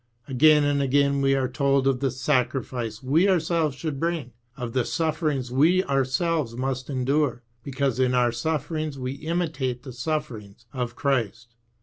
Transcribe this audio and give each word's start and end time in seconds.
Again 0.27 0.63
and 0.63 0.81
again 0.81 1.21
w^e 1.21 1.37
are 1.37 1.47
told 1.47 1.85
of 1.85 1.99
the 1.99 2.09
sacrifice 2.09 3.03
we 3.03 3.29
ourselves 3.29 3.75
should 3.75 3.99
bring, 3.99 4.31
of 4.57 4.73
the 4.73 4.83
sufferings 4.83 5.51
we 5.51 5.83
ourselves 5.83 6.55
must 6.57 6.89
endure, 6.89 7.43
because 7.61 7.99
in 7.99 8.15
our 8.15 8.31
sufferings 8.31 8.97
we 8.97 9.11
imitate 9.11 9.83
the 9.83 9.93
sufferings 9.93 10.65
.of 10.73 10.95
Christ. 10.95 11.53